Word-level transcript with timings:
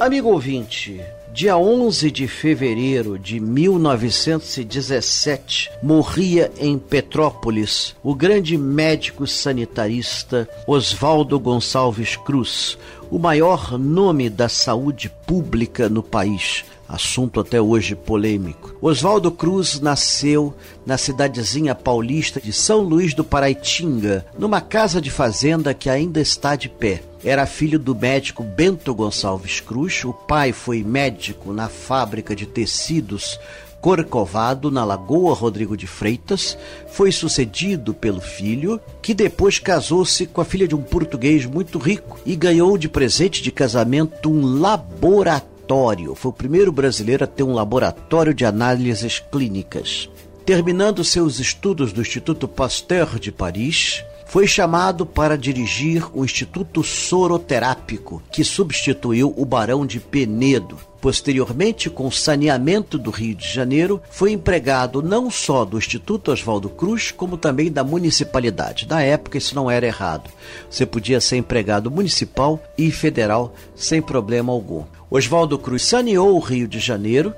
Amigo 0.00 0.30
ouvinte, 0.30 1.00
dia 1.30 1.56
11 1.58 2.10
de 2.10 2.26
fevereiro 2.26 3.18
de 3.18 3.38
1917, 3.38 5.70
morria 5.82 6.50
em 6.58 6.78
Petrópolis 6.78 7.94
o 8.02 8.14
grande 8.14 8.56
médico 8.56 9.26
sanitarista 9.26 10.48
Oswaldo 10.66 11.38
Gonçalves 11.38 12.16
Cruz, 12.16 12.78
o 13.10 13.18
maior 13.18 13.78
nome 13.78 14.30
da 14.30 14.48
saúde 14.48 15.12
pública 15.26 15.90
no 15.90 16.02
país 16.02 16.64
assunto 16.88 17.38
até 17.38 17.60
hoje 17.60 17.94
polêmico. 17.94 18.74
Oswaldo 18.82 19.30
Cruz 19.30 19.78
nasceu 19.80 20.54
na 20.84 20.98
cidadezinha 20.98 21.74
paulista 21.74 22.40
de 22.40 22.52
São 22.52 22.80
Luís 22.80 23.14
do 23.14 23.22
Paraitinga, 23.22 24.26
numa 24.36 24.60
casa 24.60 25.00
de 25.00 25.10
fazenda 25.10 25.72
que 25.72 25.88
ainda 25.88 26.20
está 26.20 26.56
de 26.56 26.68
pé. 26.68 27.00
Era 27.22 27.46
filho 27.46 27.78
do 27.78 27.94
médico 27.94 28.42
Bento 28.42 28.94
Gonçalves 28.94 29.60
Cruz. 29.60 30.04
O 30.04 30.12
pai 30.12 30.52
foi 30.52 30.82
médico 30.82 31.52
na 31.52 31.68
fábrica 31.68 32.34
de 32.34 32.46
tecidos 32.46 33.38
Corcovado, 33.80 34.70
na 34.70 34.84
Lagoa 34.84 35.34
Rodrigo 35.34 35.74
de 35.74 35.86
Freitas, 35.86 36.56
foi 36.88 37.10
sucedido 37.10 37.94
pelo 37.94 38.20
filho, 38.20 38.78
que 39.00 39.14
depois 39.14 39.58
casou-se 39.58 40.26
com 40.26 40.40
a 40.40 40.44
filha 40.44 40.68
de 40.68 40.74
um 40.74 40.82
português 40.82 41.46
muito 41.46 41.78
rico 41.78 42.18
e 42.26 42.36
ganhou 42.36 42.76
de 42.76 42.88
presente 42.88 43.42
de 43.42 43.50
casamento 43.50 44.30
um 44.30 44.60
laboratório. 44.60 46.14
Foi 46.14 46.30
o 46.30 46.34
primeiro 46.34 46.70
brasileiro 46.70 47.24
a 47.24 47.26
ter 47.26 47.42
um 47.42 47.54
laboratório 47.54 48.34
de 48.34 48.44
análises 48.44 49.18
clínicas. 49.18 50.10
Terminando 50.44 51.02
seus 51.02 51.38
estudos 51.38 51.90
do 51.92 52.02
Instituto 52.02 52.46
Pasteur 52.46 53.18
de 53.18 53.32
Paris, 53.32 54.04
foi 54.30 54.46
chamado 54.46 55.04
para 55.04 55.36
dirigir 55.36 56.06
o 56.14 56.24
Instituto 56.24 56.84
Soroterápico, 56.84 58.22
que 58.30 58.44
substituiu 58.44 59.34
o 59.36 59.44
Barão 59.44 59.84
de 59.84 59.98
Penedo. 59.98 60.76
Posteriormente, 61.00 61.90
com 61.90 62.06
o 62.06 62.12
saneamento 62.12 62.96
do 62.96 63.10
Rio 63.10 63.34
de 63.34 63.52
Janeiro, 63.52 64.00
foi 64.08 64.30
empregado 64.30 65.02
não 65.02 65.32
só 65.32 65.64
do 65.64 65.76
Instituto 65.76 66.30
Oswaldo 66.30 66.68
Cruz, 66.68 67.10
como 67.10 67.36
também 67.36 67.72
da 67.72 67.82
municipalidade. 67.82 68.86
Na 68.88 69.02
época, 69.02 69.36
isso 69.36 69.56
não 69.56 69.68
era 69.68 69.84
errado. 69.84 70.30
Você 70.70 70.86
podia 70.86 71.20
ser 71.20 71.36
empregado 71.36 71.90
municipal 71.90 72.62
e 72.78 72.92
federal 72.92 73.52
sem 73.74 74.00
problema 74.00 74.52
algum. 74.52 74.84
Oswaldo 75.10 75.58
Cruz 75.58 75.82
saneou 75.82 76.36
o 76.36 76.40
Rio 76.40 76.68
de 76.68 76.78
Janeiro. 76.78 77.34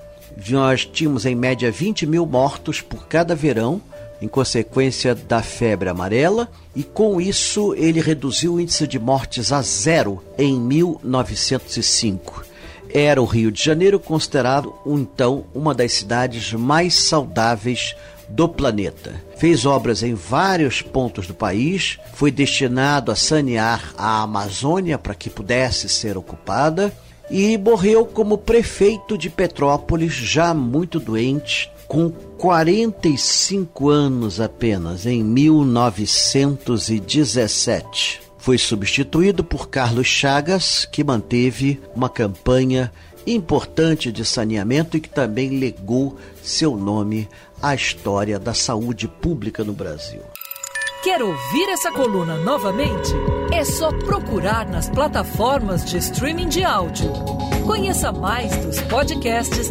Nós 0.51 0.85
tínhamos 0.85 1.25
em 1.25 1.35
média 1.35 1.73
20 1.73 2.05
mil 2.07 2.27
mortos 2.27 2.83
por 2.83 3.07
cada 3.07 3.35
verão 3.35 3.81
em 4.23 4.29
consequência 4.29 5.15
da 5.15 5.43
febre 5.43 5.89
amarela, 5.89 6.49
e 6.75 6.85
com 6.85 7.21
isso 7.21 7.75
ele 7.75 8.01
reduziu 8.01 8.55
o 8.55 8.61
índice 8.61 8.87
de 8.87 8.99
mortes 8.99 9.53
a 9.53 9.61
zero 9.61 10.23
em 10.39 10.59
1905. 10.59 12.45
Era 12.95 13.21
o 13.21 13.25
Rio 13.25 13.51
de 13.51 13.63
Janeiro 13.63 13.99
considerado 13.99 14.73
então 14.87 15.45
uma 15.53 15.75
das 15.75 15.93
cidades 15.93 16.53
mais 16.53 16.95
saudáveis 16.95 17.97
do 18.29 18.49
planeta. 18.49 19.21
Fez 19.37 19.67
obras 19.67 20.03
em 20.03 20.15
vários 20.15 20.81
pontos 20.83 21.27
do 21.27 21.35
país, 21.35 21.99
foi 22.15 22.31
destinado 22.31 23.11
a 23.11 23.17
sanear 23.17 23.93
a 23.99 24.23
Amazônia 24.23 24.99
para 24.99 25.15
que 25.15 25.29
pudesse 25.29 25.89
ser 25.89 26.17
ocupada 26.17 26.93
e 27.31 27.57
morreu 27.57 28.05
como 28.05 28.39
prefeito 28.39 29.17
de 29.17 29.31
Petrópolis, 29.31 30.13
já 30.13 30.53
muito 30.53 31.01
doente, 31.01 31.72
com 31.93 32.11
45 32.39 33.91
anos 33.91 34.41
apenas, 34.41 35.05
em 35.05 35.23
1917. 35.23 38.23
Foi 38.39 38.57
substituído 38.57 39.45
por 39.45 39.69
Carlos 39.69 40.07
Chagas, 40.07 40.89
que 40.91 41.05
manteve 41.05 41.79
uma 41.95 42.09
campanha 42.09 42.91
importante 43.27 44.11
de 44.11 44.25
saneamento 44.25 44.97
e 44.97 45.01
que 45.01 45.11
também 45.11 45.59
legou 45.59 46.17
seu 46.43 46.79
nome 46.79 47.29
à 47.61 47.75
história 47.75 48.39
da 48.39 48.55
saúde 48.55 49.07
pública 49.07 49.63
no 49.63 49.75
Brasil. 49.75 50.23
Quer 51.05 51.21
ouvir 51.21 51.69
essa 51.69 51.93
coluna 51.93 52.39
novamente? 52.39 53.13
É 53.53 53.67
só 53.67 53.93
procurar 53.99 54.67
nas 54.67 54.89
plataformas 54.89 55.85
de 55.85 55.99
streaming 55.99 56.49
de 56.49 56.65
áudio. 56.65 57.13
Conheça 57.67 58.11
mais 58.11 58.57
dos 58.65 58.81
podcasts 58.81 59.71